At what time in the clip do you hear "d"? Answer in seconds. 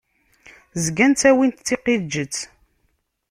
1.61-1.65